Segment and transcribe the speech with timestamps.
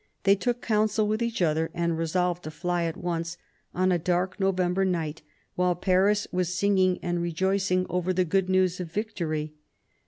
[0.23, 3.37] They took counsel with each other and resolved to fly, at once,
[3.75, 5.21] on a dark November night,
[5.53, 9.53] while Paris was singing and rejoicing over the good news of victory.